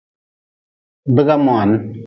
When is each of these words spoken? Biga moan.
Biga 1.15 1.35
moan. 1.45 1.69